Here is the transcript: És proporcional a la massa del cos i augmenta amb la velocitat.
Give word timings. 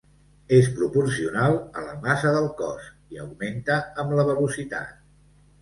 És 0.59 0.69
proporcional 0.79 1.57
a 1.81 1.83
la 1.89 1.93
massa 2.07 2.33
del 2.37 2.49
cos 2.63 2.89
i 3.17 3.21
augmenta 3.27 3.79
amb 4.05 4.17
la 4.21 4.29
velocitat. 4.31 4.99